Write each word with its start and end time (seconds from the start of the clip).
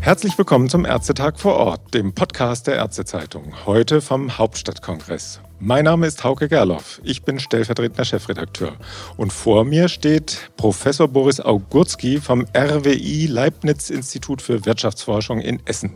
Herzlich 0.00 0.36
willkommen 0.36 0.68
zum 0.68 0.84
Ärztetag 0.84 1.38
vor 1.38 1.54
Ort, 1.54 1.94
dem 1.94 2.12
Podcast 2.12 2.66
der 2.66 2.74
Ärztezeitung. 2.74 3.54
Heute 3.66 4.00
vom 4.00 4.36
Hauptstadtkongress. 4.36 5.40
Mein 5.60 5.84
Name 5.84 6.08
ist 6.08 6.24
Hauke 6.24 6.48
Gerloff. 6.48 7.00
Ich 7.04 7.22
bin 7.22 7.38
stellvertretender 7.38 8.04
Chefredakteur. 8.04 8.72
Und 9.16 9.32
vor 9.32 9.64
mir 9.64 9.86
steht 9.86 10.50
Professor 10.56 11.06
Boris 11.06 11.40
Augurski 11.40 12.18
vom 12.20 12.46
RWI 12.52 13.28
Leibniz 13.28 13.90
Institut 13.90 14.42
für 14.42 14.66
Wirtschaftsforschung 14.66 15.40
in 15.40 15.60
Essen. 15.66 15.92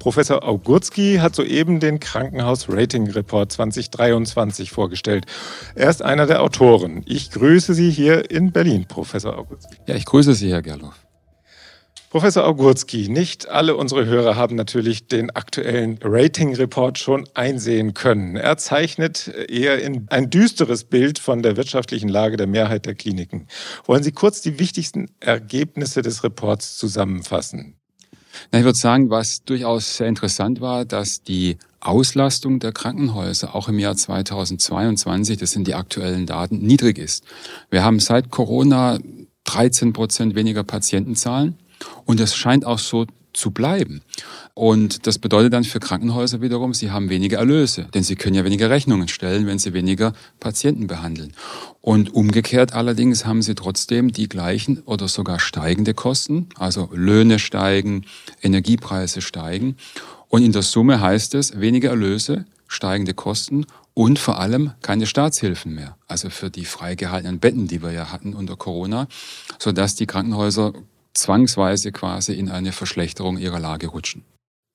Professor 0.00 0.48
Augurski 0.48 1.18
hat 1.20 1.34
soeben 1.34 1.78
den 1.78 2.00
Krankenhaus 2.00 2.70
Rating 2.70 3.10
Report 3.10 3.52
2023 3.52 4.70
vorgestellt. 4.70 5.26
Er 5.74 5.90
ist 5.90 6.02
einer 6.02 6.26
der 6.26 6.42
Autoren. 6.42 7.02
Ich 7.04 7.30
grüße 7.30 7.74
Sie 7.74 7.90
hier 7.90 8.30
in 8.30 8.50
Berlin, 8.50 8.86
Professor 8.88 9.36
Augurski. 9.36 9.76
Ja, 9.86 9.94
ich 9.94 10.06
grüße 10.06 10.32
Sie, 10.32 10.50
Herr 10.50 10.62
Gerloff. 10.62 10.94
Professor 12.08 12.46
Augurski, 12.46 13.10
nicht 13.10 13.50
alle 13.50 13.76
unsere 13.76 14.06
Hörer 14.06 14.36
haben 14.36 14.56
natürlich 14.56 15.06
den 15.06 15.30
aktuellen 15.30 15.98
Rating-Report 16.02 16.98
schon 16.98 17.28
einsehen 17.34 17.92
können. 17.92 18.36
Er 18.36 18.56
zeichnet 18.56 19.28
eher 19.28 19.82
in 19.82 20.06
ein 20.08 20.30
düsteres 20.30 20.84
Bild 20.84 21.18
von 21.18 21.42
der 21.42 21.58
wirtschaftlichen 21.58 22.08
Lage 22.08 22.38
der 22.38 22.46
Mehrheit 22.46 22.86
der 22.86 22.94
Kliniken. 22.94 23.48
Wollen 23.84 24.02
Sie 24.02 24.12
kurz 24.12 24.40
die 24.40 24.58
wichtigsten 24.58 25.10
Ergebnisse 25.20 26.00
des 26.00 26.24
Reports 26.24 26.78
zusammenfassen? 26.78 27.79
Na, 28.52 28.58
ich 28.58 28.64
würde 28.64 28.78
sagen, 28.78 29.10
was 29.10 29.44
durchaus 29.44 29.96
sehr 29.96 30.08
interessant 30.08 30.60
war, 30.60 30.84
dass 30.84 31.22
die 31.22 31.58
Auslastung 31.80 32.60
der 32.60 32.72
Krankenhäuser 32.72 33.54
auch 33.54 33.68
im 33.68 33.78
Jahr 33.78 33.96
2022, 33.96 35.38
das 35.38 35.52
sind 35.52 35.66
die 35.66 35.74
aktuellen 35.74 36.26
Daten, 36.26 36.58
niedrig 36.58 36.98
ist. 36.98 37.24
Wir 37.70 37.84
haben 37.84 38.00
seit 38.00 38.30
Corona 38.30 38.98
13 39.44 39.92
Prozent 39.92 40.34
weniger 40.34 40.62
Patientenzahlen. 40.62 41.56
Und 42.04 42.20
es 42.20 42.34
scheint 42.36 42.66
auch 42.66 42.78
so 42.78 43.06
zu 43.32 43.50
bleiben. 43.50 44.02
Und 44.54 45.06
das 45.06 45.18
bedeutet 45.18 45.52
dann 45.52 45.64
für 45.64 45.80
Krankenhäuser 45.80 46.40
wiederum, 46.40 46.74
sie 46.74 46.90
haben 46.90 47.10
weniger 47.10 47.38
Erlöse, 47.38 47.86
denn 47.94 48.02
sie 48.02 48.16
können 48.16 48.34
ja 48.34 48.44
weniger 48.44 48.70
Rechnungen 48.70 49.08
stellen, 49.08 49.46
wenn 49.46 49.58
sie 49.58 49.72
weniger 49.72 50.12
Patienten 50.38 50.86
behandeln. 50.86 51.32
Und 51.80 52.12
umgekehrt 52.12 52.72
allerdings 52.72 53.24
haben 53.24 53.42
sie 53.42 53.54
trotzdem 53.54 54.12
die 54.12 54.28
gleichen 54.28 54.80
oder 54.80 55.08
sogar 55.08 55.38
steigende 55.38 55.94
Kosten, 55.94 56.48
also 56.56 56.90
Löhne 56.92 57.38
steigen, 57.38 58.04
Energiepreise 58.42 59.20
steigen. 59.20 59.76
Und 60.28 60.42
in 60.44 60.52
der 60.52 60.62
Summe 60.62 61.00
heißt 61.00 61.34
es 61.34 61.60
weniger 61.60 61.90
Erlöse, 61.90 62.44
steigende 62.68 63.14
Kosten 63.14 63.66
und 63.94 64.18
vor 64.18 64.38
allem 64.38 64.72
keine 64.82 65.06
Staatshilfen 65.06 65.74
mehr, 65.74 65.96
also 66.06 66.30
für 66.30 66.50
die 66.50 66.64
freigehaltenen 66.64 67.40
Betten, 67.40 67.66
die 67.66 67.82
wir 67.82 67.90
ja 67.90 68.12
hatten 68.12 68.34
unter 68.34 68.56
Corona, 68.56 69.08
sodass 69.58 69.96
die 69.96 70.06
Krankenhäuser 70.06 70.72
zwangsweise 71.14 71.92
quasi 71.92 72.34
in 72.34 72.50
eine 72.50 72.72
Verschlechterung 72.72 73.38
ihrer 73.38 73.60
Lage 73.60 73.88
rutschen. 73.88 74.24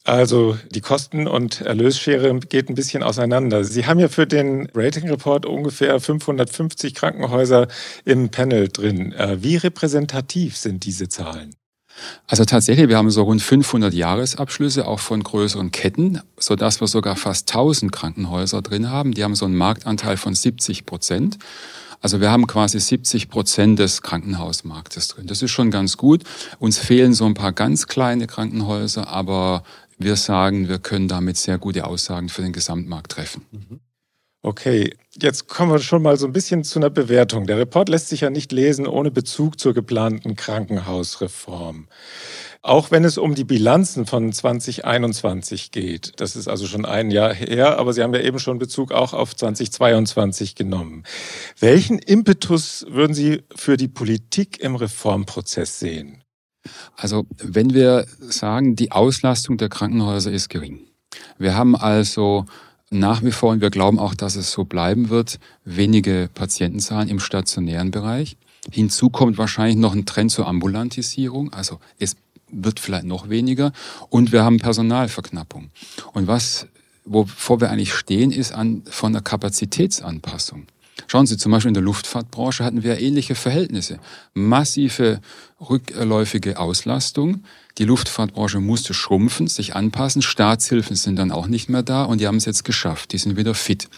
Also 0.05 0.55
die 0.69 0.81
Kosten- 0.81 1.27
und 1.27 1.61
Erlösschere 1.61 2.39
geht 2.39 2.69
ein 2.69 2.75
bisschen 2.75 3.01
auseinander. 3.01 3.63
Sie 3.63 3.87
haben 3.87 3.99
ja 3.99 4.07
für 4.07 4.27
den 4.27 4.69
Rating 4.75 5.09
Report 5.09 5.47
ungefähr 5.47 5.99
550 5.99 6.93
Krankenhäuser 6.93 7.67
im 8.05 8.29
Panel 8.29 8.67
drin. 8.67 9.13
Äh, 9.13 9.41
wie 9.41 9.55
repräsentativ 9.55 10.57
sind 10.57 10.85
diese 10.85 11.09
Zahlen? 11.09 11.55
Also 12.27 12.45
tatsächlich, 12.45 12.87
wir 12.87 12.97
haben 12.97 13.09
so 13.09 13.23
rund 13.23 13.41
500 13.41 13.93
Jahresabschlüsse, 13.93 14.87
auch 14.87 14.99
von 14.99 15.23
größeren 15.23 15.71
Ketten, 15.71 16.21
sodass 16.37 16.81
wir 16.81 16.87
sogar 16.87 17.15
fast 17.15 17.49
1000 17.49 17.91
Krankenhäuser 17.91 18.61
drin 18.61 18.91
haben. 18.91 19.13
Die 19.13 19.23
haben 19.23 19.33
so 19.33 19.45
einen 19.45 19.55
Marktanteil 19.55 20.17
von 20.17 20.35
70 20.35 20.85
Prozent. 20.85 21.39
Also 22.01 22.21
wir 22.21 22.31
haben 22.31 22.47
quasi 22.47 22.79
70 22.79 23.29
Prozent 23.29 23.79
des 23.79 24.01
Krankenhausmarktes 24.01 25.09
drin. 25.09 25.27
Das 25.27 25.41
ist 25.41 25.51
schon 25.51 25.71
ganz 25.71 25.97
gut. 25.97 26.23
Uns 26.59 26.77
fehlen 26.77 27.13
so 27.13 27.25
ein 27.25 27.33
paar 27.33 27.53
ganz 27.53 27.87
kleine 27.87 28.27
Krankenhäuser, 28.27 29.07
aber 29.07 29.63
wir 29.97 30.15
sagen, 30.15 30.67
wir 30.67 30.79
können 30.79 31.07
damit 31.07 31.37
sehr 31.37 31.57
gute 31.57 31.85
Aussagen 31.85 32.29
für 32.29 32.41
den 32.41 32.53
Gesamtmarkt 32.53 33.11
treffen. 33.11 33.45
Mhm. 33.51 33.79
Okay, 34.45 34.95
jetzt 35.19 35.47
kommen 35.47 35.71
wir 35.71 35.79
schon 35.79 36.03
mal 36.03 36.17
so 36.17 36.27
ein 36.27 36.31
bisschen 36.31 36.63
zu 36.63 36.77
einer 36.77 36.91
Bewertung. 36.91 37.47
Der 37.47 37.57
Report 37.57 37.89
lässt 37.89 38.09
sich 38.09 38.21
ja 38.21 38.29
nicht 38.29 38.51
lesen 38.51 38.85
ohne 38.85 39.09
Bezug 39.09 39.59
zur 39.59 39.73
geplanten 39.73 40.35
Krankenhausreform. 40.35 41.87
Auch 42.61 42.91
wenn 42.91 43.03
es 43.05 43.17
um 43.17 43.33
die 43.33 43.43
Bilanzen 43.43 44.05
von 44.05 44.31
2021 44.31 45.71
geht. 45.71 46.13
Das 46.17 46.35
ist 46.35 46.47
also 46.47 46.67
schon 46.67 46.85
ein 46.85 47.09
Jahr 47.09 47.33
her, 47.33 47.79
aber 47.79 47.91
Sie 47.91 48.03
haben 48.03 48.13
ja 48.13 48.21
eben 48.21 48.37
schon 48.37 48.59
Bezug 48.59 48.91
auch 48.91 49.13
auf 49.13 49.35
2022 49.35 50.53
genommen. 50.53 51.05
Welchen 51.59 51.97
Impetus 51.97 52.85
würden 52.87 53.15
Sie 53.15 53.41
für 53.55 53.77
die 53.77 53.87
Politik 53.87 54.59
im 54.59 54.75
Reformprozess 54.75 55.79
sehen? 55.79 56.23
Also 56.95 57.25
wenn 57.39 57.73
wir 57.73 58.05
sagen, 58.19 58.75
die 58.75 58.91
Auslastung 58.91 59.57
der 59.57 59.69
Krankenhäuser 59.69 60.31
ist 60.31 60.49
gering. 60.49 60.85
Wir 61.39 61.55
haben 61.55 61.75
also 61.75 62.45
nach 62.91 63.23
wie 63.23 63.31
vor, 63.31 63.51
und 63.51 63.61
wir 63.61 63.69
glauben 63.71 63.99
auch, 63.99 64.13
dass 64.13 64.35
es 64.35 64.51
so 64.51 64.63
bleiben 64.63 65.09
wird, 65.09 65.39
wenige 65.63 66.29
Patientenzahlen 66.33 67.09
im 67.09 67.19
stationären 67.19 67.91
Bereich. 67.91 68.37
Hinzu 68.71 69.09
kommt 69.09 69.37
wahrscheinlich 69.37 69.77
noch 69.77 69.93
ein 69.93 70.05
Trend 70.05 70.31
zur 70.31 70.47
Ambulantisierung. 70.47 71.53
Also 71.53 71.79
es 71.99 72.15
wird 72.51 72.79
vielleicht 72.79 73.05
noch 73.05 73.29
weniger. 73.29 73.71
Und 74.09 74.31
wir 74.31 74.43
haben 74.43 74.59
Personalverknappung. 74.59 75.69
Und 76.13 76.27
was, 76.27 76.67
wovor 77.05 77.61
wir 77.61 77.69
eigentlich 77.69 77.93
stehen, 77.93 78.31
ist 78.31 78.53
an, 78.53 78.83
von 78.89 79.13
der 79.13 79.21
Kapazitätsanpassung. 79.21 80.67
Schauen 81.07 81.27
Sie, 81.27 81.37
zum 81.37 81.51
Beispiel 81.51 81.69
in 81.69 81.75
der 81.75 81.83
Luftfahrtbranche 81.83 82.63
hatten 82.63 82.83
wir 82.83 82.99
ähnliche 82.99 83.35
Verhältnisse. 83.35 83.99
Massive 84.33 85.19
rückläufige 85.59 86.57
Auslastung. 86.57 87.43
Die 87.77 87.83
Luftfahrtbranche 87.83 88.59
musste 88.59 88.93
schrumpfen, 88.93 89.47
sich 89.47 89.75
anpassen. 89.75 90.21
Staatshilfen 90.21 90.95
sind 90.95 91.17
dann 91.17 91.31
auch 91.31 91.47
nicht 91.47 91.67
mehr 91.67 91.83
da 91.83 92.03
und 92.03 92.21
die 92.21 92.27
haben 92.27 92.37
es 92.37 92.45
jetzt 92.45 92.63
geschafft. 92.63 93.11
Die 93.11 93.17
sind 93.17 93.35
wieder 93.35 93.53
fit. 93.53 93.89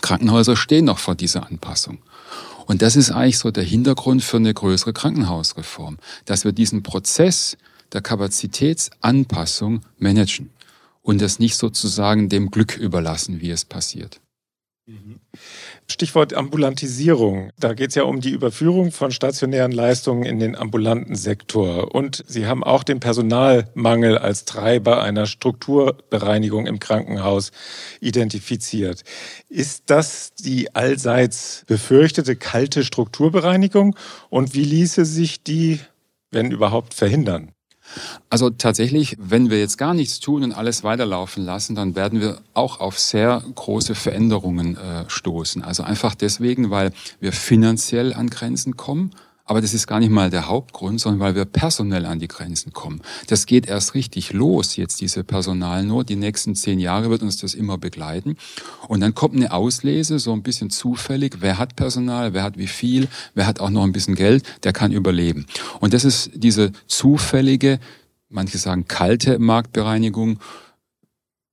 Krankenhäuser 0.00 0.56
stehen 0.56 0.84
noch 0.84 0.98
vor 0.98 1.16
dieser 1.16 1.46
Anpassung. 1.46 1.98
Und 2.66 2.82
das 2.82 2.94
ist 2.94 3.10
eigentlich 3.10 3.38
so 3.38 3.50
der 3.50 3.64
Hintergrund 3.64 4.22
für 4.22 4.36
eine 4.36 4.54
größere 4.54 4.92
Krankenhausreform, 4.92 5.98
dass 6.24 6.44
wir 6.44 6.52
diesen 6.52 6.84
Prozess 6.84 7.56
der 7.92 8.00
Kapazitätsanpassung 8.00 9.80
managen 9.98 10.50
und 11.02 11.20
das 11.20 11.40
nicht 11.40 11.56
sozusagen 11.56 12.28
dem 12.28 12.52
Glück 12.52 12.76
überlassen, 12.76 13.40
wie 13.40 13.50
es 13.50 13.64
passiert. 13.64 14.20
Stichwort 15.88 16.34
Ambulantisierung. 16.34 17.50
Da 17.58 17.74
geht 17.74 17.90
es 17.90 17.94
ja 17.94 18.04
um 18.04 18.20
die 18.20 18.30
Überführung 18.30 18.92
von 18.92 19.10
stationären 19.10 19.72
Leistungen 19.72 20.24
in 20.24 20.38
den 20.38 20.56
ambulanten 20.56 21.16
Sektor. 21.16 21.94
Und 21.94 22.24
Sie 22.26 22.46
haben 22.46 22.64
auch 22.64 22.84
den 22.84 23.00
Personalmangel 23.00 24.18
als 24.18 24.44
Treiber 24.44 25.02
einer 25.02 25.26
Strukturbereinigung 25.26 26.66
im 26.66 26.78
Krankenhaus 26.78 27.50
identifiziert. 28.00 29.02
Ist 29.48 29.84
das 29.86 30.32
die 30.34 30.74
allseits 30.74 31.64
befürchtete 31.66 32.36
kalte 32.36 32.84
Strukturbereinigung? 32.84 33.96
Und 34.28 34.54
wie 34.54 34.64
ließe 34.64 35.04
sich 35.04 35.42
die, 35.42 35.80
wenn 36.30 36.50
überhaupt, 36.50 36.94
verhindern? 36.94 37.52
Also 38.28 38.50
tatsächlich, 38.50 39.16
wenn 39.18 39.50
wir 39.50 39.58
jetzt 39.58 39.78
gar 39.78 39.94
nichts 39.94 40.20
tun 40.20 40.44
und 40.44 40.52
alles 40.52 40.84
weiterlaufen 40.84 41.44
lassen, 41.44 41.74
dann 41.74 41.94
werden 41.94 42.20
wir 42.20 42.38
auch 42.54 42.80
auf 42.80 42.98
sehr 42.98 43.42
große 43.54 43.94
Veränderungen 43.94 44.76
äh, 44.76 45.04
stoßen. 45.08 45.62
Also 45.62 45.82
einfach 45.82 46.14
deswegen, 46.14 46.70
weil 46.70 46.92
wir 47.20 47.32
finanziell 47.32 48.14
an 48.14 48.30
Grenzen 48.30 48.76
kommen, 48.76 49.12
aber 49.50 49.60
das 49.60 49.74
ist 49.74 49.88
gar 49.88 49.98
nicht 49.98 50.12
mal 50.12 50.30
der 50.30 50.46
Hauptgrund, 50.46 51.00
sondern 51.00 51.18
weil 51.18 51.34
wir 51.34 51.44
personell 51.44 52.06
an 52.06 52.20
die 52.20 52.28
Grenzen 52.28 52.72
kommen. 52.72 53.02
Das 53.26 53.46
geht 53.46 53.66
erst 53.66 53.94
richtig 53.94 54.32
los, 54.32 54.76
jetzt 54.76 55.00
diese 55.00 55.24
Personalnot. 55.24 56.08
Die 56.08 56.14
nächsten 56.14 56.54
zehn 56.54 56.78
Jahre 56.78 57.10
wird 57.10 57.22
uns 57.22 57.36
das 57.36 57.54
immer 57.54 57.76
begleiten. 57.76 58.36
Und 58.86 59.00
dann 59.00 59.12
kommt 59.12 59.34
eine 59.34 59.50
Auslese, 59.50 60.20
so 60.20 60.32
ein 60.32 60.44
bisschen 60.44 60.70
zufällig. 60.70 61.38
Wer 61.40 61.58
hat 61.58 61.74
Personal? 61.74 62.32
Wer 62.32 62.44
hat 62.44 62.58
wie 62.58 62.68
viel? 62.68 63.08
Wer 63.34 63.48
hat 63.48 63.58
auch 63.58 63.70
noch 63.70 63.82
ein 63.82 63.90
bisschen 63.90 64.14
Geld? 64.14 64.44
Der 64.62 64.72
kann 64.72 64.92
überleben. 64.92 65.46
Und 65.80 65.94
das 65.94 66.04
ist 66.04 66.30
diese 66.34 66.70
zufällige, 66.86 67.80
manche 68.28 68.56
sagen 68.56 68.86
kalte 68.86 69.40
Marktbereinigung. 69.40 70.38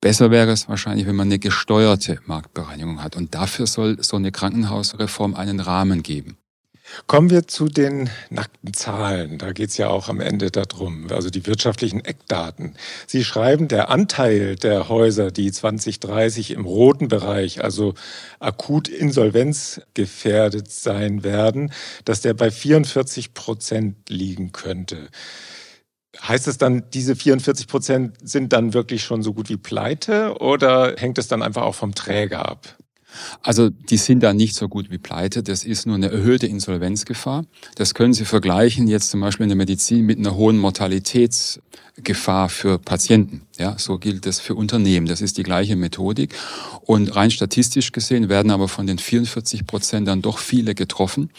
Besser 0.01 0.29
wäre 0.29 0.51
es 0.51 0.69
wahrscheinlich, 0.69 1.07
wenn 1.07 1.15
man 1.15 1.29
eine 1.29 1.39
gesteuerte 1.39 2.19
Marktbereinigung 2.27 3.01
hat. 3.01 3.15
Und 3.15 3.33
dafür 3.33 3.65
soll 3.65 3.97
so 4.03 4.17
eine 4.17 4.31
Krankenhausreform 4.31 5.33
einen 5.33 5.59
Rahmen 5.59 6.03
geben. 6.03 6.37
Kommen 7.05 7.29
wir 7.29 7.47
zu 7.47 7.67
den 7.67 8.09
nackten 8.29 8.73
Zahlen. 8.73 9.37
Da 9.37 9.51
geht 9.51 9.69
es 9.69 9.77
ja 9.77 9.89
auch 9.89 10.09
am 10.09 10.19
Ende 10.19 10.51
darum, 10.51 11.07
also 11.11 11.29
die 11.29 11.45
wirtschaftlichen 11.45 12.03
Eckdaten. 12.03 12.75
Sie 13.05 13.23
schreiben, 13.23 13.67
der 13.67 13.89
Anteil 13.89 14.55
der 14.55 14.89
Häuser, 14.89 15.31
die 15.31 15.51
2030 15.51 16.51
im 16.51 16.65
roten 16.65 17.07
Bereich, 17.07 17.63
also 17.63 17.93
akut 18.39 18.87
insolvenzgefährdet 18.87 20.71
sein 20.71 21.23
werden, 21.23 21.71
dass 22.05 22.21
der 22.21 22.33
bei 22.33 22.51
44 22.51 23.33
Prozent 23.33 24.09
liegen 24.09 24.51
könnte. 24.51 25.09
Heißt 26.21 26.47
es 26.47 26.57
dann, 26.57 26.89
diese 26.93 27.15
44 27.15 27.67
Prozent 27.67 28.17
sind 28.23 28.53
dann 28.53 28.73
wirklich 28.73 29.03
schon 29.03 29.21
so 29.21 29.33
gut 29.33 29.49
wie 29.49 29.57
pleite 29.57 30.35
oder 30.39 30.95
hängt 30.97 31.17
es 31.17 31.27
dann 31.27 31.43
einfach 31.43 31.63
auch 31.63 31.75
vom 31.75 31.93
Träger 31.93 32.47
ab? 32.47 32.75
Also 33.41 33.69
die 33.69 33.97
sind 33.97 34.21
da 34.21 34.33
nicht 34.33 34.55
so 34.55 34.67
gut 34.67 34.91
wie 34.91 34.97
pleite. 34.97 35.43
Das 35.43 35.63
ist 35.63 35.85
nur 35.85 35.95
eine 35.95 36.11
erhöhte 36.11 36.47
Insolvenzgefahr. 36.47 37.45
Das 37.75 37.93
können 37.93 38.13
Sie 38.13 38.25
vergleichen 38.25 38.87
jetzt 38.87 39.09
zum 39.09 39.21
Beispiel 39.21 39.43
in 39.43 39.49
der 39.49 39.57
Medizin 39.57 40.05
mit 40.05 40.17
einer 40.17 40.35
hohen 40.35 40.57
Mortalitätsgefahr 40.57 42.49
für 42.49 42.79
Patienten. 42.79 43.41
Ja, 43.57 43.75
so 43.77 43.97
gilt 43.97 44.25
das 44.25 44.39
für 44.39 44.55
Unternehmen. 44.55 45.07
Das 45.07 45.21
ist 45.21 45.37
die 45.37 45.43
gleiche 45.43 45.75
Methodik. 45.75 46.35
Und 46.81 47.15
rein 47.15 47.31
statistisch 47.31 47.91
gesehen 47.91 48.29
werden 48.29 48.51
aber 48.51 48.67
von 48.67 48.87
den 48.87 48.99
44 48.99 49.65
Prozent 49.65 50.07
dann 50.07 50.21
doch 50.21 50.37
viele 50.37 50.75
getroffen 50.75 51.29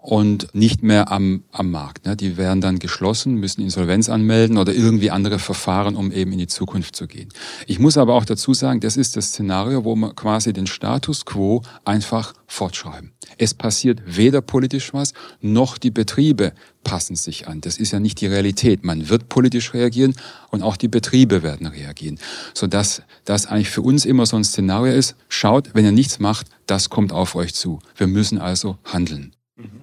und 0.00 0.54
nicht 0.54 0.82
mehr 0.82 1.10
am, 1.12 1.42
am 1.52 1.70
Markt. 1.70 2.06
Ne? 2.06 2.16
Die 2.16 2.36
werden 2.36 2.60
dann 2.60 2.78
geschlossen, 2.78 3.34
müssen 3.34 3.60
Insolvenz 3.60 4.08
anmelden 4.08 4.56
oder 4.56 4.72
irgendwie 4.72 5.10
andere 5.10 5.38
Verfahren, 5.38 5.96
um 5.96 6.12
eben 6.12 6.32
in 6.32 6.38
die 6.38 6.46
Zukunft 6.46 6.96
zu 6.96 7.06
gehen. 7.06 7.28
Ich 7.66 7.78
muss 7.78 7.98
aber 7.98 8.14
auch 8.14 8.24
dazu 8.24 8.54
sagen, 8.54 8.80
das 8.80 8.96
ist 8.96 9.16
das 9.16 9.28
Szenario, 9.28 9.84
wo 9.84 9.94
wir 9.96 10.14
quasi 10.14 10.52
den 10.52 10.66
Status 10.66 11.17
quo 11.24 11.62
einfach 11.84 12.34
fortschreiben. 12.46 13.12
Es 13.36 13.54
passiert 13.54 14.00
weder 14.04 14.40
politisch 14.40 14.92
was, 14.94 15.12
noch 15.40 15.78
die 15.78 15.90
Betriebe 15.90 16.52
passen 16.84 17.16
sich 17.16 17.48
an. 17.48 17.60
Das 17.60 17.78
ist 17.78 17.92
ja 17.92 18.00
nicht 18.00 18.20
die 18.20 18.26
Realität. 18.26 18.84
Man 18.84 19.08
wird 19.08 19.28
politisch 19.28 19.74
reagieren 19.74 20.14
und 20.50 20.62
auch 20.62 20.76
die 20.76 20.88
Betriebe 20.88 21.42
werden 21.42 21.66
reagieren. 21.66 22.18
Sodass 22.54 23.02
das 23.24 23.46
eigentlich 23.46 23.70
für 23.70 23.82
uns 23.82 24.04
immer 24.04 24.26
so 24.26 24.36
ein 24.36 24.44
Szenario 24.44 24.94
ist, 24.94 25.16
schaut, 25.28 25.70
wenn 25.74 25.84
ihr 25.84 25.92
nichts 25.92 26.18
macht, 26.18 26.46
das 26.66 26.90
kommt 26.90 27.12
auf 27.12 27.34
euch 27.34 27.54
zu. 27.54 27.80
Wir 27.96 28.06
müssen 28.06 28.38
also 28.38 28.78
handeln. 28.84 29.34
Mhm. 29.56 29.82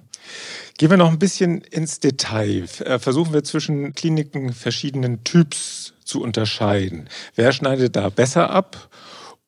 Gehen 0.78 0.90
wir 0.90 0.98
noch 0.98 1.10
ein 1.10 1.18
bisschen 1.18 1.62
ins 1.62 2.00
Detail. 2.00 2.66
Äh, 2.80 2.98
versuchen 2.98 3.32
wir 3.32 3.44
zwischen 3.44 3.94
Kliniken 3.94 4.52
verschiedenen 4.52 5.24
Typs 5.24 5.94
zu 6.04 6.22
unterscheiden. 6.22 7.08
Wer 7.34 7.52
schneidet 7.52 7.96
da 7.96 8.10
besser 8.10 8.50
ab? 8.50 8.90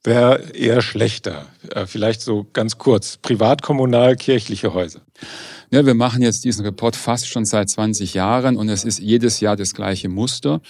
Wer 0.04 0.54
eher 0.54 0.80
schlechter? 0.80 1.46
Äh, 1.70 1.86
vielleicht 1.86 2.20
so 2.20 2.46
ganz 2.52 2.78
kurz. 2.78 3.16
Privat, 3.16 3.62
kommunal, 3.62 4.16
kirchliche 4.16 4.72
Häuser. 4.72 5.00
Ja, 5.70 5.84
wir 5.84 5.94
machen 5.94 6.22
jetzt 6.22 6.44
diesen 6.44 6.64
Report 6.64 6.96
fast 6.96 7.28
schon 7.28 7.44
seit 7.44 7.68
20 7.68 8.14
Jahren 8.14 8.56
und 8.56 8.70
es 8.70 8.84
ist 8.84 9.00
jedes 9.00 9.40
Jahr 9.40 9.54
das 9.54 9.74
gleiche 9.74 10.08
Muster, 10.08 10.62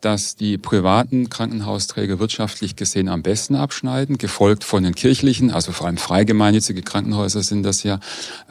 dass 0.00 0.34
die 0.36 0.56
privaten 0.56 1.28
Krankenhausträger 1.28 2.20
wirtschaftlich 2.20 2.74
gesehen 2.74 3.08
am 3.08 3.22
besten 3.22 3.54
abschneiden, 3.54 4.16
gefolgt 4.16 4.64
von 4.64 4.82
den 4.82 4.94
kirchlichen, 4.94 5.50
also 5.50 5.72
vor 5.72 5.88
allem 5.88 5.98
freigemeinnützige 5.98 6.82
Krankenhäuser 6.82 7.42
sind 7.42 7.64
das 7.64 7.82
ja 7.82 8.00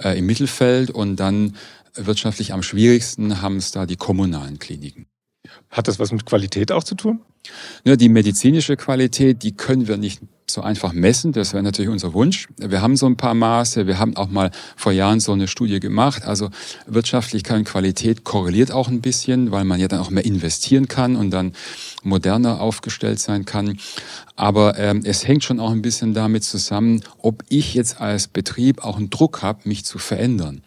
äh, 0.03 0.19
im 0.19 0.27
Mittelfeld 0.27 0.91
und 0.91 1.15
dann 1.15 1.55
wirtschaftlich 1.95 2.53
am 2.53 2.61
schwierigsten 2.61 3.41
haben 3.41 3.57
es 3.57 3.71
da 3.71 3.85
die 3.85 3.95
kommunalen 3.95 4.59
Kliniken. 4.59 5.07
Hat 5.69 5.87
das 5.87 5.99
was 5.99 6.11
mit 6.11 6.25
Qualität 6.25 6.71
auch 6.71 6.83
zu 6.83 6.95
tun? 6.95 7.21
Ja, 7.83 7.95
die 7.95 8.09
medizinische 8.09 8.75
Qualität, 8.75 9.43
die 9.43 9.51
können 9.55 9.87
wir 9.87 9.97
nicht 9.97 10.21
so 10.49 10.61
einfach 10.61 10.93
messen. 10.93 11.31
Das 11.31 11.53
wäre 11.53 11.63
natürlich 11.63 11.89
unser 11.89 12.13
Wunsch. 12.13 12.47
Wir 12.57 12.81
haben 12.81 12.95
so 12.97 13.05
ein 13.07 13.17
paar 13.17 13.33
Maße. 13.33 13.87
Wir 13.87 13.99
haben 13.99 14.15
auch 14.15 14.29
mal 14.29 14.51
vor 14.75 14.91
Jahren 14.91 15.19
so 15.19 15.31
eine 15.31 15.47
Studie 15.47 15.79
gemacht. 15.79 16.23
Also 16.25 16.49
Wirtschaftlichkeit 16.85 17.57
und 17.57 17.63
Qualität 17.65 18.23
korreliert 18.23 18.71
auch 18.71 18.87
ein 18.87 19.01
bisschen, 19.01 19.51
weil 19.51 19.65
man 19.65 19.79
ja 19.79 19.87
dann 19.87 19.99
auch 19.99 20.09
mehr 20.09 20.25
investieren 20.25 20.87
kann 20.87 21.15
und 21.15 21.31
dann 21.31 21.53
moderner 22.03 22.61
aufgestellt 22.61 23.19
sein 23.19 23.45
kann. 23.45 23.79
Aber 24.35 24.77
ähm, 24.77 25.01
es 25.03 25.27
hängt 25.27 25.43
schon 25.43 25.59
auch 25.59 25.71
ein 25.71 25.81
bisschen 25.81 26.13
damit 26.13 26.43
zusammen, 26.43 27.01
ob 27.19 27.43
ich 27.49 27.73
jetzt 27.73 27.99
als 27.99 28.27
Betrieb 28.27 28.83
auch 28.83 28.97
einen 28.97 29.09
Druck 29.09 29.41
habe, 29.41 29.67
mich 29.67 29.85
zu 29.85 29.97
verändern. 29.97 30.61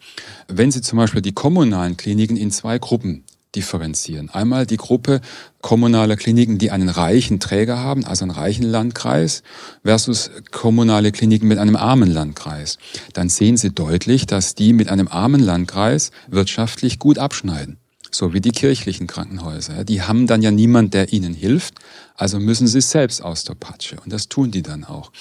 Wenn 0.47 0.71
Sie 0.71 0.81
zum 0.81 0.97
Beispiel 0.97 1.21
die 1.21 1.33
kommunalen 1.33 1.95
Kliniken 1.95 2.35
in 2.35 2.51
zwei 2.51 2.79
Gruppen 2.79 3.23
differenzieren. 3.55 4.29
Einmal 4.29 4.65
die 4.65 4.77
Gruppe 4.77 5.21
kommunaler 5.61 6.15
Kliniken, 6.15 6.57
die 6.57 6.71
einen 6.71 6.89
reichen 6.89 7.39
Träger 7.39 7.79
haben, 7.79 8.05
also 8.05 8.23
einen 8.23 8.31
reichen 8.31 8.63
Landkreis, 8.63 9.43
versus 9.83 10.31
kommunale 10.51 11.11
Kliniken 11.11 11.47
mit 11.47 11.57
einem 11.57 11.75
armen 11.75 12.11
Landkreis. 12.11 12.77
Dann 13.13 13.29
sehen 13.29 13.57
Sie 13.57 13.71
deutlich, 13.71 14.25
dass 14.25 14.55
die 14.55 14.73
mit 14.73 14.89
einem 14.89 15.07
armen 15.07 15.41
Landkreis 15.41 16.11
wirtschaftlich 16.27 16.99
gut 16.99 17.17
abschneiden. 17.17 17.77
So 18.11 18.33
wie 18.33 18.41
die 18.41 18.51
kirchlichen 18.51 19.05
Krankenhäuser. 19.05 19.83
Die 19.83 20.01
haben 20.01 20.25
dann 20.25 20.41
ja 20.41 20.49
niemand, 20.49 20.95
der 20.95 21.13
ihnen 21.13 21.33
hilft, 21.33 21.75
also 22.15 22.39
müssen 22.39 22.67
sie 22.67 22.81
selbst 22.81 23.23
aus 23.23 23.43
der 23.43 23.53
Patsche. 23.53 23.97
Und 24.03 24.11
das 24.11 24.27
tun 24.27 24.51
die 24.51 24.63
dann 24.63 24.83
auch. 24.83 25.11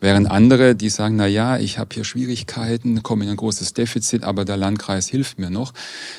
Während 0.00 0.30
andere, 0.30 0.74
die 0.74 0.88
sagen, 0.88 1.16
na 1.16 1.26
ja, 1.26 1.58
ich 1.58 1.78
habe 1.78 1.94
hier 1.94 2.04
Schwierigkeiten, 2.04 3.02
komme 3.02 3.24
in 3.24 3.30
ein 3.30 3.36
großes 3.36 3.74
Defizit, 3.74 4.24
aber 4.24 4.44
der 4.44 4.56
Landkreis 4.56 5.08
hilft 5.08 5.38
mir 5.38 5.50
noch. 5.50 5.74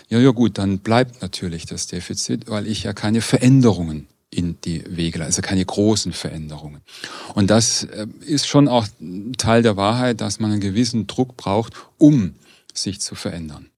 Ja, 0.10 0.19
ja 0.19 0.30
gut, 0.30 0.57
dann 0.57 0.80
bleibt 0.80 1.22
natürlich 1.22 1.66
das 1.66 1.88
Defizit, 1.88 2.48
weil 2.48 2.68
ich 2.68 2.83
ja 2.83 2.94
keine 2.94 3.22
Veränderungen 3.22 4.07
in 4.30 4.57
die 4.63 4.83
Wege, 4.88 5.24
also 5.24 5.42
keine 5.42 5.66
großen 5.66 6.13
Veränderungen. 6.13 6.81
Und 7.33 7.50
das 7.50 7.83
äh, 7.83 8.07
ist 8.25 8.48
schon 8.48 8.68
auch 8.68 8.88
Teil 9.38 9.62
der 9.62 9.75
Wahrheit, 9.78 10.22
dass 10.22 10.39
man 10.39 10.51
einen 10.51 10.62
gewissen 10.62 11.07
Druck 11.07 11.36
braucht, 11.36 11.74
um 11.98 12.36
sich 12.77 13.01
zu 13.01 13.15
verändern. 13.15 13.71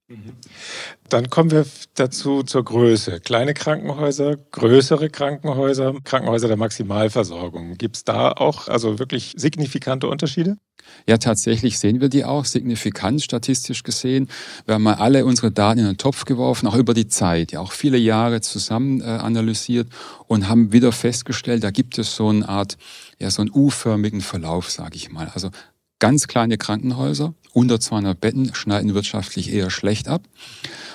Dann 1.08 1.30
kommen 1.30 1.50
wir 1.50 1.66
dazu 1.94 2.42
zur 2.42 2.64
Größe. 2.64 3.20
Kleine 3.20 3.54
Krankenhäuser, 3.54 4.36
größere 4.36 5.08
Krankenhäuser, 5.08 5.94
Krankenhäuser 6.04 6.48
der 6.48 6.58
Maximalversorgung. 6.58 7.76
Gibt 7.78 7.96
es 7.96 8.04
da 8.04 8.32
auch 8.32 8.68
also 8.68 8.98
wirklich 8.98 9.32
signifikante 9.36 10.08
Unterschiede? 10.08 10.58
Ja, 11.06 11.16
tatsächlich 11.16 11.78
sehen 11.78 12.02
wir 12.02 12.10
die 12.10 12.26
auch 12.26 12.44
signifikant 12.44 13.22
statistisch 13.22 13.82
gesehen. 13.82 14.28
Wir 14.66 14.74
haben 14.74 14.82
mal 14.82 14.94
alle 14.94 15.24
unsere 15.24 15.50
Daten 15.50 15.80
in 15.80 15.86
den 15.86 15.96
Topf 15.96 16.26
geworfen, 16.26 16.66
auch 16.66 16.76
über 16.76 16.92
die 16.92 17.08
Zeit, 17.08 17.52
ja 17.52 17.60
auch 17.60 17.72
viele 17.72 17.96
Jahre 17.96 18.42
zusammen 18.42 19.00
äh, 19.00 19.04
analysiert 19.04 19.88
und 20.26 20.48
haben 20.48 20.72
wieder 20.72 20.92
festgestellt, 20.92 21.64
da 21.64 21.70
gibt 21.70 21.98
es 21.98 22.14
so 22.14 22.28
eine 22.28 22.46
Art, 22.46 22.76
ja 23.18 23.30
so 23.30 23.40
einen 23.40 23.50
U-förmigen 23.54 24.20
Verlauf, 24.20 24.70
sage 24.70 24.96
ich 24.96 25.10
mal. 25.10 25.30
Also 25.34 25.50
ganz 25.98 26.28
kleine 26.28 26.58
Krankenhäuser, 26.58 27.34
unter 27.52 27.80
200 27.80 28.20
Betten, 28.20 28.54
schneiden 28.54 28.94
wirtschaftlich 28.94 29.52
eher 29.52 29.70
schlecht 29.70 30.08
ab. 30.08 30.22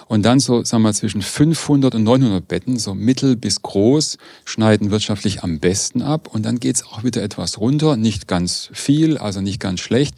Und 0.07 0.23
dann 0.23 0.39
so, 0.39 0.63
sagen 0.63 0.81
wir, 0.83 0.93
zwischen 0.93 1.21
500 1.21 1.93
und 1.93 2.03
900 2.03 2.47
Betten, 2.47 2.79
so 2.79 2.95
mittel 2.95 3.35
bis 3.35 3.61
groß, 3.61 4.17
schneiden 4.43 4.89
wirtschaftlich 4.89 5.43
am 5.43 5.59
besten 5.59 6.01
ab. 6.01 6.27
Und 6.33 6.47
dann 6.47 6.59
geht's 6.59 6.83
auch 6.83 7.03
wieder 7.03 7.21
etwas 7.21 7.59
runter, 7.59 7.95
nicht 7.95 8.27
ganz 8.27 8.71
viel, 8.73 9.19
also 9.19 9.39
nicht 9.39 9.59
ganz 9.59 9.81
schlecht. 9.81 10.15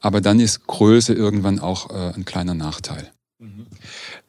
Aber 0.00 0.22
dann 0.22 0.40
ist 0.40 0.66
Größe 0.66 1.12
irgendwann 1.12 1.60
auch 1.60 1.90
äh, 1.90 2.14
ein 2.14 2.24
kleiner 2.24 2.54
Nachteil. 2.54 3.10
Mhm. 3.38 3.66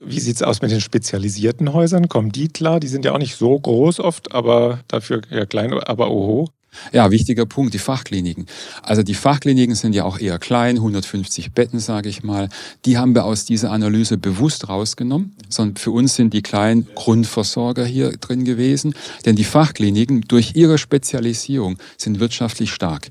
Wie 0.01 0.19
sieht's 0.19 0.43
aus 0.43 0.61
mit 0.61 0.71
den 0.71 0.81
spezialisierten 0.81 1.71
Häusern? 1.71 2.09
Kommen 2.09 2.33
die 2.33 2.49
klar? 2.49 2.81
Die 2.81 2.89
sind 2.89 3.05
ja 3.05 3.13
auch 3.13 3.17
nicht 3.17 3.37
so 3.37 3.57
groß 3.57 4.01
oft, 4.01 4.33
aber 4.33 4.81
dafür 4.89 5.21
ja 5.29 5.45
klein, 5.45 5.73
aber 5.73 6.11
oho. 6.11 6.49
Ja, 6.91 7.11
wichtiger 7.11 7.45
Punkt, 7.45 7.73
die 7.73 7.79
Fachkliniken. 7.79 8.45
Also 8.81 9.03
die 9.03 9.13
Fachkliniken 9.13 9.75
sind 9.75 9.93
ja 9.93 10.03
auch 10.03 10.19
eher 10.19 10.39
klein, 10.39 10.77
150 10.77 11.51
Betten, 11.51 11.79
sage 11.79 12.09
ich 12.09 12.23
mal. 12.23 12.49
Die 12.85 12.97
haben 12.97 13.15
wir 13.15 13.25
aus 13.25 13.45
dieser 13.45 13.71
Analyse 13.71 14.17
bewusst 14.17 14.69
rausgenommen, 14.69 15.35
sondern 15.49 15.77
für 15.77 15.91
uns 15.91 16.15
sind 16.15 16.33
die 16.33 16.41
kleinen 16.41 16.87
Grundversorger 16.95 17.85
hier 17.85 18.11
drin 18.17 18.45
gewesen. 18.45 18.93
Denn 19.25 19.35
die 19.35 19.43
Fachkliniken 19.43 20.21
durch 20.21 20.55
ihre 20.55 20.77
Spezialisierung 20.77 21.77
sind 21.97 22.19
wirtschaftlich 22.19 22.71
stark. 22.71 23.09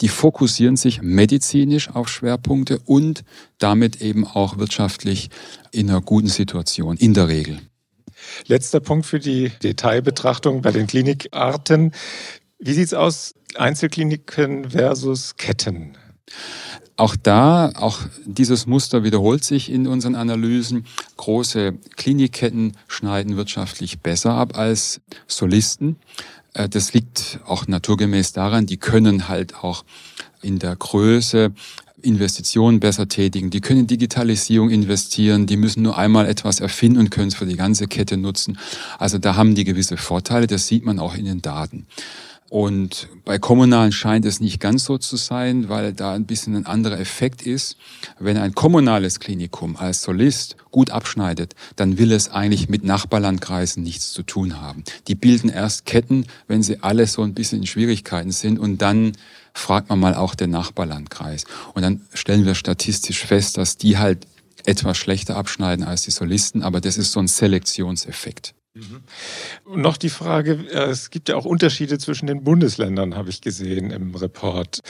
Die 0.00 0.08
fokussieren 0.08 0.76
sich 0.76 1.02
medizinisch 1.02 1.90
auf 1.90 2.08
Schwerpunkte 2.08 2.78
und 2.84 3.24
damit 3.58 4.00
eben 4.00 4.26
auch 4.26 4.58
wirtschaftlich 4.58 5.30
in 5.72 5.90
einer 5.90 6.00
guten 6.00 6.28
Situation, 6.28 6.96
in 6.96 7.14
der 7.14 7.28
Regel. 7.28 7.58
Letzter 8.46 8.80
Punkt 8.80 9.06
für 9.06 9.18
die 9.18 9.50
Detailbetrachtung 9.62 10.62
bei 10.62 10.72
den 10.72 10.86
Klinikarten. 10.86 11.92
Wie 12.58 12.72
sieht 12.72 12.86
es 12.86 12.94
aus, 12.94 13.34
Einzelkliniken 13.54 14.70
versus 14.70 15.36
Ketten? 15.36 15.96
Auch 16.96 17.14
da, 17.14 17.70
auch 17.76 18.00
dieses 18.24 18.66
Muster 18.66 19.04
wiederholt 19.04 19.44
sich 19.44 19.70
in 19.70 19.86
unseren 19.86 20.16
Analysen. 20.16 20.84
Große 21.16 21.74
Klinikketten 21.96 22.72
schneiden 22.88 23.36
wirtschaftlich 23.36 24.00
besser 24.00 24.34
ab 24.34 24.58
als 24.58 25.00
Solisten. 25.28 25.96
Äh, 26.54 26.68
das 26.68 26.92
liegt 26.92 27.38
auch 27.46 27.68
naturgemäß 27.68 28.32
daran, 28.32 28.66
die 28.66 28.78
können 28.78 29.28
halt 29.28 29.62
auch 29.62 29.84
in 30.42 30.58
der 30.58 30.74
Größe 30.74 31.52
Investitionen 32.02 32.80
besser 32.80 33.08
tätigen, 33.08 33.50
die 33.50 33.60
können 33.60 33.80
in 33.80 33.86
Digitalisierung 33.86 34.70
investieren, 34.70 35.46
die 35.46 35.56
müssen 35.56 35.82
nur 35.82 35.98
einmal 35.98 36.26
etwas 36.26 36.60
erfinden 36.60 36.98
und 36.98 37.10
können 37.10 37.28
es 37.28 37.34
für 37.34 37.46
die 37.46 37.56
ganze 37.56 37.86
Kette 37.86 38.16
nutzen. 38.16 38.58
Also 38.98 39.18
da 39.18 39.36
haben 39.36 39.54
die 39.54 39.64
gewisse 39.64 39.96
Vorteile, 39.96 40.48
das 40.48 40.66
sieht 40.66 40.84
man 40.84 40.98
auch 40.98 41.14
in 41.14 41.24
den 41.24 41.42
Daten. 41.42 41.86
Und 42.50 43.08
bei 43.26 43.38
kommunalen 43.38 43.92
scheint 43.92 44.24
es 44.24 44.40
nicht 44.40 44.58
ganz 44.58 44.84
so 44.84 44.96
zu 44.96 45.16
sein, 45.16 45.68
weil 45.68 45.92
da 45.92 46.14
ein 46.14 46.24
bisschen 46.24 46.56
ein 46.56 46.64
anderer 46.64 46.98
Effekt 46.98 47.42
ist. 47.42 47.76
Wenn 48.18 48.38
ein 48.38 48.54
kommunales 48.54 49.20
Klinikum 49.20 49.76
als 49.76 50.02
Solist 50.02 50.56
gut 50.70 50.90
abschneidet, 50.90 51.54
dann 51.76 51.98
will 51.98 52.10
es 52.10 52.30
eigentlich 52.30 52.70
mit 52.70 52.84
Nachbarlandkreisen 52.84 53.82
nichts 53.82 54.12
zu 54.12 54.22
tun 54.22 54.60
haben. 54.60 54.82
Die 55.08 55.14
bilden 55.14 55.50
erst 55.50 55.84
Ketten, 55.84 56.26
wenn 56.46 56.62
sie 56.62 56.82
alle 56.82 57.06
so 57.06 57.22
ein 57.22 57.34
bisschen 57.34 57.60
in 57.60 57.66
Schwierigkeiten 57.66 58.32
sind 58.32 58.58
und 58.58 58.80
dann 58.80 59.12
fragt 59.52 59.90
man 59.90 60.00
mal 60.00 60.14
auch 60.14 60.34
den 60.34 60.50
Nachbarlandkreis. 60.50 61.44
Und 61.74 61.82
dann 61.82 62.00
stellen 62.14 62.46
wir 62.46 62.54
statistisch 62.54 63.26
fest, 63.26 63.58
dass 63.58 63.76
die 63.76 63.98
halt 63.98 64.26
etwas 64.64 64.96
schlechter 64.96 65.36
abschneiden 65.36 65.84
als 65.84 66.02
die 66.02 66.10
Solisten, 66.10 66.62
aber 66.62 66.80
das 66.80 66.96
ist 66.96 67.12
so 67.12 67.20
ein 67.20 67.28
Selektionseffekt. 67.28 68.54
Und 69.64 69.82
noch 69.82 69.96
die 69.96 70.08
Frage, 70.08 70.66
äh, 70.70 70.90
es 70.90 71.10
gibt 71.10 71.28
ja 71.28 71.36
auch 71.36 71.44
Unterschiede 71.44 71.98
zwischen 71.98 72.26
den 72.26 72.44
Bundesländern, 72.44 73.14
habe 73.14 73.30
ich 73.30 73.40
gesehen 73.40 73.90
im 73.90 74.14
Report. 74.14 74.80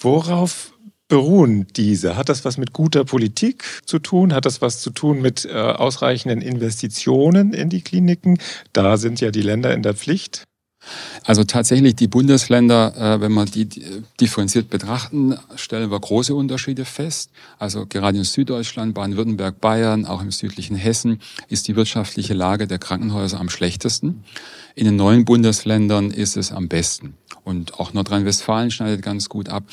Worauf 0.00 0.72
beruhen 1.08 1.66
diese? 1.76 2.16
Hat 2.16 2.28
das 2.28 2.44
was 2.44 2.56
mit 2.56 2.72
guter 2.72 3.04
Politik 3.04 3.64
zu 3.84 3.98
tun? 3.98 4.32
Hat 4.32 4.46
das 4.46 4.62
was 4.62 4.80
zu 4.80 4.90
tun 4.90 5.20
mit 5.20 5.44
äh, 5.44 5.52
ausreichenden 5.52 6.40
Investitionen 6.40 7.52
in 7.52 7.68
die 7.68 7.82
Kliniken? 7.82 8.38
Da 8.72 8.96
sind 8.96 9.20
ja 9.20 9.30
die 9.30 9.42
Länder 9.42 9.74
in 9.74 9.82
der 9.82 9.94
Pflicht. 9.94 10.44
Also 11.24 11.44
tatsächlich 11.44 11.94
die 11.94 12.08
Bundesländer, 12.08 12.96
äh, 12.96 13.20
wenn 13.20 13.32
man 13.32 13.46
die 13.46 13.68
differenziert 14.20 14.70
betrachten, 14.70 15.36
stellen 15.54 15.90
wir 15.90 16.00
große 16.00 16.34
Unterschiede 16.34 16.84
fest. 16.84 17.30
Also 17.58 17.86
gerade 17.86 18.18
in 18.18 18.24
Süddeutschland, 18.24 18.94
Baden-Württemberg, 18.94 19.60
Bayern, 19.60 20.06
auch 20.06 20.22
im 20.22 20.32
südlichen 20.32 20.76
Hessen 20.76 21.20
ist 21.48 21.68
die 21.68 21.76
wirtschaftliche 21.76 22.34
Lage 22.34 22.66
der 22.66 22.78
Krankenhäuser 22.78 23.38
am 23.38 23.48
schlechtesten. 23.48 24.24
In 24.74 24.86
den 24.86 24.96
neuen 24.96 25.24
Bundesländern 25.24 26.10
ist 26.10 26.36
es 26.36 26.50
am 26.50 26.68
besten. 26.68 27.14
Und 27.44 27.78
auch 27.78 27.92
Nordrhein-Westfalen 27.92 28.70
schneidet 28.70 29.02
ganz 29.02 29.28
gut 29.28 29.48
ab. 29.48 29.64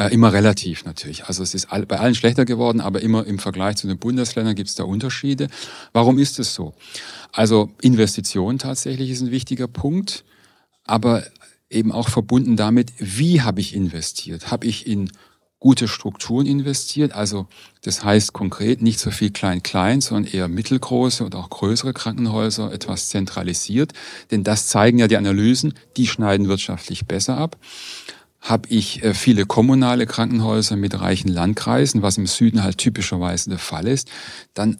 Äh, 0.00 0.14
immer 0.14 0.32
relativ 0.32 0.86
natürlich. 0.86 1.26
Also 1.26 1.42
es 1.42 1.52
ist 1.52 1.68
bei 1.86 1.98
allen 1.98 2.14
schlechter 2.14 2.46
geworden, 2.46 2.80
aber 2.80 3.02
immer 3.02 3.26
im 3.26 3.38
Vergleich 3.38 3.76
zu 3.76 3.86
den 3.86 3.98
Bundesländern 3.98 4.54
gibt 4.54 4.70
es 4.70 4.74
da 4.74 4.84
Unterschiede. 4.84 5.48
Warum 5.92 6.18
ist 6.18 6.38
es 6.38 6.54
so? 6.54 6.72
Also 7.32 7.68
Investition 7.82 8.58
tatsächlich 8.58 9.10
ist 9.10 9.20
ein 9.20 9.30
wichtiger 9.30 9.68
Punkt, 9.68 10.24
aber 10.84 11.24
eben 11.68 11.92
auch 11.92 12.08
verbunden 12.08 12.56
damit, 12.56 12.94
wie 12.96 13.42
habe 13.42 13.60
ich 13.60 13.74
investiert? 13.74 14.50
Habe 14.50 14.66
ich 14.68 14.86
in 14.86 15.10
gute 15.58 15.86
Strukturen 15.86 16.46
investiert. 16.46 17.12
Also 17.12 17.46
das 17.82 18.02
heißt 18.02 18.32
konkret 18.32 18.80
nicht 18.80 19.00
so 19.00 19.10
viel 19.10 19.30
klein-klein, 19.30 20.00
sondern 20.00 20.32
eher 20.32 20.48
mittelgroße 20.48 21.26
oder 21.26 21.40
auch 21.40 21.50
größere 21.50 21.92
Krankenhäuser 21.92 22.72
etwas 22.72 23.10
zentralisiert. 23.10 23.92
Denn 24.30 24.44
das 24.44 24.66
zeigen 24.68 24.98
ja 24.98 25.08
die 25.08 25.18
Analysen, 25.18 25.74
die 25.98 26.06
schneiden 26.06 26.48
wirtschaftlich 26.48 27.04
besser 27.04 27.36
ab 27.36 27.58
habe 28.40 28.68
ich 28.68 29.02
äh, 29.02 29.14
viele 29.14 29.46
kommunale 29.46 30.06
Krankenhäuser 30.06 30.76
mit 30.76 30.98
reichen 31.00 31.28
Landkreisen, 31.28 32.02
was 32.02 32.18
im 32.18 32.26
Süden 32.26 32.62
halt 32.62 32.78
typischerweise 32.78 33.50
der 33.50 33.58
Fall 33.58 33.86
ist, 33.86 34.10
dann 34.54 34.78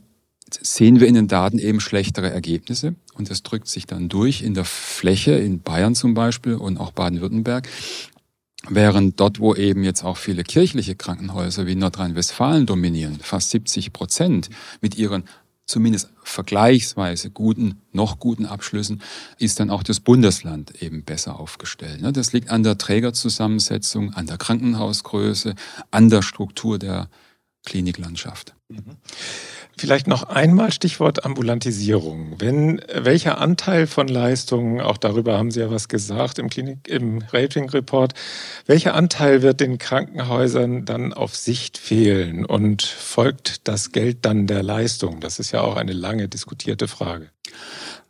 sehen 0.51 1.01
wir 1.01 1.07
in 1.07 1.15
den 1.15 1.29
Daten 1.29 1.59
eben 1.59 1.81
schlechtere 1.81 2.31
Ergebnisse 2.31 2.95
und 3.15 3.31
das 3.31 3.43
drückt 3.43 3.69
sich 3.69 3.87
dann 3.87 4.09
durch 4.09 4.43
in 4.43 4.55
der 4.55 4.65
Fläche, 4.65 5.33
in 5.33 5.61
Bayern 5.61 5.95
zum 5.95 6.15
Beispiel 6.15 6.55
und 6.55 6.79
auch 6.79 6.93
Baden-Württemberg. 6.93 7.69
Während 8.69 9.19
dort, 9.19 9.41
wo 9.41 9.55
eben 9.55 9.85
jetzt 9.85 10.05
auch 10.05 10.19
viele 10.19 10.43
kirchliche 10.43 10.95
Krankenhäuser 10.95 11.67
wie 11.67 11.77
Nordrhein-Westfalen 11.77 12.67
dominieren, 12.67 13.19
fast 13.23 13.51
70 13.51 13.93
Prozent 13.95 14.51
mit 14.83 14.99
ihren 14.99 15.25
zumindest 15.71 16.11
vergleichsweise 16.23 17.31
guten, 17.31 17.81
noch 17.93 18.19
guten 18.19 18.45
Abschlüssen, 18.45 19.03
ist 19.39 19.61
dann 19.61 19.71
auch 19.71 19.83
das 19.83 20.01
Bundesland 20.01 20.83
eben 20.83 21.05
besser 21.05 21.39
aufgestellt. 21.39 22.01
Ne? 22.01 22.13
Das 22.13 22.33
liegt 22.33 22.51
an 22.51 22.63
der 22.63 22.77
Trägerzusammensetzung, 22.77 24.13
an 24.13 24.27
der 24.27 24.37
Krankenhausgröße, 24.37 25.55
an 25.91 26.11
der 26.11 26.23
Struktur 26.23 26.79
der 26.79 27.09
Kliniklandschaft. 27.65 28.55
Mhm. 28.69 28.97
Vielleicht 29.81 30.09
noch 30.09 30.25
einmal 30.25 30.73
Stichwort 30.73 31.25
Ambulantisierung. 31.25 32.35
Wenn, 32.39 32.83
welcher 32.93 33.39
Anteil 33.39 33.87
von 33.87 34.09
Leistungen, 34.09 34.83
auch 34.83 34.99
darüber 34.99 35.39
haben 35.39 35.51
Sie 35.51 35.61
ja 35.61 35.71
was 35.71 35.89
gesagt 35.89 36.39
im 36.39 36.51
Klinik, 36.51 36.87
im 36.87 37.25
Rating-Report, 37.33 38.13
welcher 38.67 38.95
Anteil 38.95 39.41
wird 39.41 39.61
den 39.61 39.79
Krankenhäusern 39.79 40.85
dann 40.85 41.15
auf 41.15 41.35
Sicht 41.35 41.79
fehlen 41.79 42.45
und 42.45 42.83
folgt 42.83 43.67
das 43.69 43.91
Geld 43.91 44.19
dann 44.27 44.47
der 44.47 44.63
Leistung? 44.63 45.21
Das 45.21 45.39
ist 45.39 45.51
ja 45.53 45.63
auch 45.63 45.77
eine 45.77 45.95
lange 45.95 46.29
diskutierte 46.29 46.87
Frage. 46.87 47.31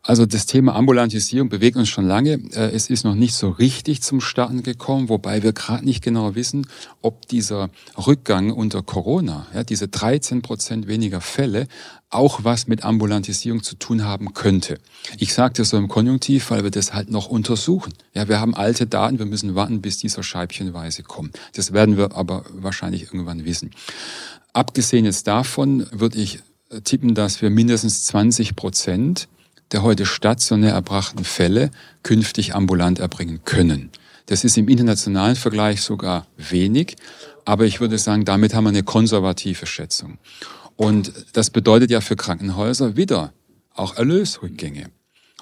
Also 0.03 0.25
das 0.25 0.47
Thema 0.47 0.75
Ambulantisierung 0.75 1.49
bewegt 1.49 1.77
uns 1.77 1.89
schon 1.89 2.07
lange. 2.07 2.39
Äh, 2.53 2.71
es 2.71 2.89
ist 2.89 3.03
noch 3.03 3.13
nicht 3.13 3.35
so 3.35 3.49
richtig 3.49 4.01
zum 4.01 4.19
Starten 4.19 4.63
gekommen, 4.63 5.09
wobei 5.09 5.43
wir 5.43 5.53
gerade 5.53 5.85
nicht 5.85 6.03
genau 6.03 6.33
wissen, 6.33 6.67
ob 7.01 7.27
dieser 7.27 7.69
Rückgang 8.07 8.51
unter 8.51 8.81
Corona, 8.81 9.45
ja, 9.53 9.63
diese 9.63 9.87
13 9.87 10.41
Prozent 10.41 10.87
weniger 10.87 11.21
Fälle, 11.21 11.67
auch 12.09 12.43
was 12.43 12.67
mit 12.67 12.83
Ambulantisierung 12.83 13.61
zu 13.61 13.75
tun 13.75 14.03
haben 14.03 14.33
könnte. 14.33 14.79
Ich 15.17 15.33
sage 15.35 15.53
das 15.57 15.69
so 15.69 15.77
im 15.77 15.87
Konjunktiv, 15.87 16.49
weil 16.49 16.63
wir 16.63 16.71
das 16.71 16.93
halt 16.93 17.11
noch 17.11 17.27
untersuchen. 17.27 17.93
Ja, 18.13 18.27
wir 18.27 18.39
haben 18.39 18.55
alte 18.55 18.87
Daten, 18.87 19.19
wir 19.19 19.27
müssen 19.27 19.53
warten, 19.53 19.81
bis 19.81 19.99
dieser 19.99 20.23
scheibchenweise 20.23 21.03
kommt. 21.03 21.39
Das 21.53 21.73
werden 21.73 21.95
wir 21.95 22.15
aber 22.15 22.43
wahrscheinlich 22.51 23.03
irgendwann 23.03 23.45
wissen. 23.45 23.69
Abgesehen 24.51 25.05
jetzt 25.05 25.27
davon 25.27 25.85
würde 25.91 26.17
ich 26.17 26.39
tippen, 26.83 27.13
dass 27.13 27.41
wir 27.41 27.49
mindestens 27.49 28.05
20 28.05 28.55
Prozent 28.55 29.27
der 29.71 29.83
heute 29.83 30.05
stationär 30.05 30.73
erbrachten 30.73 31.23
Fälle 31.23 31.71
künftig 32.03 32.55
ambulant 32.55 32.99
erbringen 32.99 33.41
können. 33.45 33.91
Das 34.25 34.43
ist 34.43 34.57
im 34.57 34.67
internationalen 34.67 35.35
Vergleich 35.35 35.81
sogar 35.81 36.27
wenig, 36.37 36.95
aber 37.45 37.65
ich 37.65 37.81
würde 37.81 37.97
sagen, 37.97 38.25
damit 38.25 38.53
haben 38.53 38.65
wir 38.65 38.69
eine 38.69 38.83
konservative 38.83 39.65
Schätzung. 39.65 40.19
Und 40.75 41.11
das 41.33 41.49
bedeutet 41.49 41.89
ja 41.91 42.01
für 42.01 42.15
Krankenhäuser 42.15 42.95
wieder 42.95 43.33
auch 43.73 43.97
Erlösrückgänge 43.97 44.91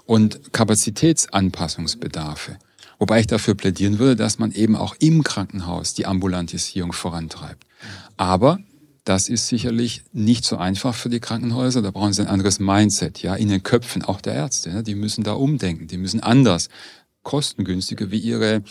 und 0.05 0.53
Kapazitätsanpassungsbedarfe. 0.53 2.57
Wobei 2.97 3.21
ich 3.21 3.27
dafür 3.27 3.55
plädieren 3.55 3.99
würde, 3.99 4.15
dass 4.15 4.39
man 4.39 4.51
eben 4.51 4.75
auch 4.75 4.95
im 4.99 5.23
Krankenhaus 5.23 5.93
die 5.93 6.05
Ambulantisierung 6.05 6.91
vorantreibt. 6.91 7.65
Aber 8.17 8.59
das 9.09 9.27
ist 9.27 9.47
sicherlich 9.47 10.03
nicht 10.13 10.45
so 10.45 10.57
einfach 10.57 10.93
für 10.93 11.09
die 11.09 11.19
Krankenhäuser. 11.19 11.81
Da 11.81 11.89
brauchen 11.89 12.13
sie 12.13 12.21
ein 12.21 12.27
anderes 12.27 12.59
Mindset, 12.59 13.23
ja, 13.23 13.33
in 13.33 13.49
den 13.49 13.63
Köpfen 13.63 14.03
auch 14.03 14.21
der 14.21 14.35
Ärzte. 14.35 14.69
Ne? 14.69 14.83
Die 14.83 14.93
müssen 14.93 15.23
da 15.23 15.33
umdenken, 15.33 15.87
die 15.87 15.97
müssen 15.97 16.19
anders, 16.19 16.69
kostengünstiger 17.23 18.11
wie 18.11 18.19
ihre 18.19 18.61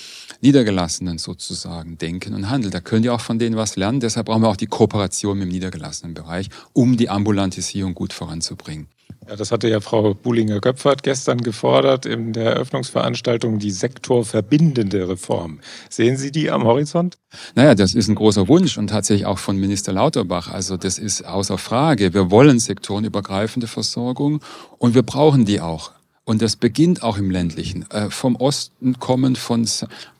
Niedergelassenen 0.40 1.18
sozusagen 1.18 1.98
denken 1.98 2.34
und 2.34 2.50
handeln. 2.50 2.70
Da 2.70 2.80
können 2.80 3.02
die 3.02 3.10
auch 3.10 3.20
von 3.20 3.40
denen 3.40 3.56
was 3.56 3.74
lernen. 3.74 3.98
Deshalb 3.98 4.26
brauchen 4.26 4.42
wir 4.42 4.48
auch 4.48 4.56
die 4.56 4.68
Kooperation 4.68 5.38
mit 5.38 5.48
dem 5.48 5.52
niedergelassenen 5.52 6.14
Bereich, 6.14 6.50
um 6.72 6.96
die 6.96 7.10
Ambulantisierung 7.10 7.94
gut 7.94 8.12
voranzubringen. 8.12 8.86
Ja, 9.28 9.36
das 9.36 9.52
hatte 9.52 9.68
ja 9.68 9.80
Frau 9.80 10.14
Bulinger-Göpfert 10.14 11.02
gestern 11.02 11.42
gefordert 11.42 12.06
in 12.06 12.32
der 12.32 12.54
Eröffnungsveranstaltung, 12.54 13.58
die 13.58 13.70
sektorverbindende 13.70 15.06
Reform. 15.06 15.60
Sehen 15.90 16.16
Sie 16.16 16.32
die 16.32 16.50
am 16.50 16.64
Horizont? 16.64 17.18
Naja, 17.54 17.74
das 17.74 17.92
ist 17.92 18.08
ein 18.08 18.14
großer 18.14 18.48
Wunsch 18.48 18.78
und 18.78 18.86
tatsächlich 18.86 19.26
auch 19.26 19.38
von 19.38 19.58
Minister 19.58 19.92
Lauterbach. 19.92 20.50
Also 20.50 20.78
das 20.78 20.98
ist 20.98 21.26
außer 21.26 21.58
Frage. 21.58 22.14
Wir 22.14 22.30
wollen 22.30 22.58
sektorenübergreifende 22.58 23.66
Versorgung 23.66 24.40
und 24.78 24.94
wir 24.94 25.02
brauchen 25.02 25.44
die 25.44 25.60
auch. 25.60 25.92
Und 26.24 26.40
das 26.40 26.56
beginnt 26.56 27.02
auch 27.02 27.18
im 27.18 27.30
ländlichen. 27.30 27.90
Äh, 27.90 28.08
vom 28.08 28.34
Osten 28.36 28.98
kommen, 28.98 29.36
von 29.36 29.68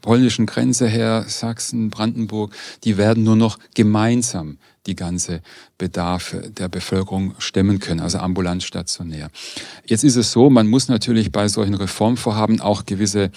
polnischen 0.03 0.45
Grenze 0.45 0.87
her, 0.87 1.25
Sachsen, 1.29 1.89
Brandenburg, 1.89 2.55
die 2.85 2.99
werden 2.99 3.25
nur 3.25 3.37
noch 3.37 3.59
gemeinsam 3.75 4.59
die 4.89 4.97
ganze 4.97 5.41
Bedarfe 5.77 6.51
der 6.51 6.69
Bevölkerung 6.69 7.35
stemmen 7.39 7.79
können, 7.79 8.01
also 8.01 8.19
ambulant 8.19 8.63
stationär. 8.63 9.31
Jetzt 9.87 10.03
ist 10.03 10.17
es 10.17 10.33
so, 10.33 10.51
man 10.51 10.67
muss 10.67 10.89
natürlich 10.89 11.31
bei 11.31 11.47
solchen 11.47 11.75
Reformvorhaben 11.75 12.61
auch 12.61 12.87
gewisse 12.87 13.31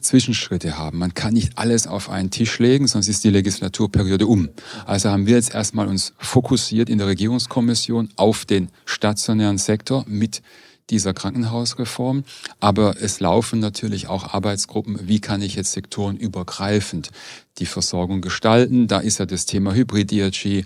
Zwischenschritte 0.00 0.78
haben. 0.78 0.98
Man 0.98 1.14
kann 1.14 1.34
nicht 1.34 1.58
alles 1.58 1.86
auf 1.86 2.10
einen 2.10 2.30
Tisch 2.30 2.58
legen, 2.60 2.86
sonst 2.86 3.08
ist 3.08 3.24
die 3.24 3.30
Legislaturperiode 3.30 4.26
um. 4.26 4.50
Also 4.86 5.10
haben 5.10 5.26
wir 5.26 5.34
jetzt 5.34 5.54
erstmal 5.54 5.88
uns 5.88 6.12
fokussiert 6.18 6.88
in 6.88 6.98
der 6.98 7.08
Regierungskommission 7.08 8.10
auf 8.16 8.44
den 8.44 8.68
stationären 8.84 9.58
Sektor 9.58 10.04
mit 10.06 10.42
dieser 10.90 11.14
Krankenhausreform. 11.14 12.24
Aber 12.60 12.96
es 13.00 13.20
laufen 13.20 13.60
natürlich 13.60 14.08
auch 14.08 14.34
Arbeitsgruppen, 14.34 15.08
wie 15.08 15.20
kann 15.20 15.42
ich 15.42 15.54
jetzt 15.54 15.72
sektorenübergreifend 15.72 17.10
die 17.58 17.66
Versorgung 17.66 18.20
gestalten. 18.20 18.86
Da 18.86 19.00
ist 19.00 19.18
ja 19.18 19.26
das 19.26 19.46
Thema 19.46 19.74
Hybrid-DRG 19.74 20.64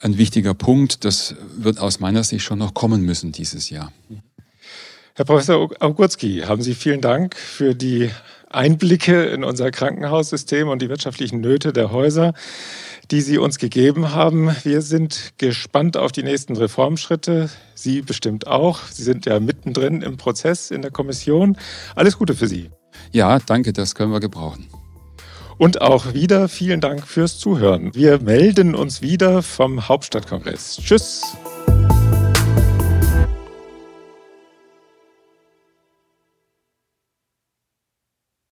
ein 0.00 0.18
wichtiger 0.18 0.54
Punkt. 0.54 1.04
Das 1.04 1.34
wird 1.56 1.78
aus 1.78 2.00
meiner 2.00 2.24
Sicht 2.24 2.44
schon 2.44 2.58
noch 2.58 2.74
kommen 2.74 3.02
müssen 3.02 3.32
dieses 3.32 3.70
Jahr. 3.70 3.92
Herr 5.14 5.24
Professor 5.24 5.68
Augurski, 5.80 6.42
haben 6.46 6.62
Sie 6.62 6.74
vielen 6.74 7.00
Dank 7.00 7.34
für 7.34 7.74
die 7.74 8.10
Einblicke 8.50 9.24
in 9.24 9.44
unser 9.44 9.70
Krankenhaussystem 9.70 10.68
und 10.68 10.82
die 10.82 10.88
wirtschaftlichen 10.88 11.40
Nöte 11.40 11.72
der 11.72 11.92
Häuser 11.92 12.34
die 13.10 13.20
Sie 13.20 13.38
uns 13.38 13.58
gegeben 13.58 14.12
haben. 14.14 14.54
Wir 14.64 14.82
sind 14.82 15.32
gespannt 15.38 15.96
auf 15.96 16.12
die 16.12 16.22
nächsten 16.22 16.56
Reformschritte. 16.56 17.48
Sie 17.74 18.02
bestimmt 18.02 18.46
auch. 18.46 18.80
Sie 18.90 19.02
sind 19.02 19.26
ja 19.26 19.40
mittendrin 19.40 20.02
im 20.02 20.16
Prozess 20.16 20.70
in 20.70 20.82
der 20.82 20.90
Kommission. 20.90 21.56
Alles 21.94 22.18
Gute 22.18 22.34
für 22.34 22.46
Sie. 22.46 22.70
Ja, 23.12 23.38
danke, 23.38 23.72
das 23.72 23.94
können 23.94 24.12
wir 24.12 24.20
gebrauchen. 24.20 24.66
Und 25.56 25.80
auch 25.80 26.14
wieder 26.14 26.48
vielen 26.48 26.80
Dank 26.80 27.06
fürs 27.06 27.38
Zuhören. 27.38 27.94
Wir 27.94 28.20
melden 28.20 28.74
uns 28.74 29.02
wieder 29.02 29.42
vom 29.42 29.88
Hauptstadtkongress. 29.88 30.78
Tschüss. 30.82 31.36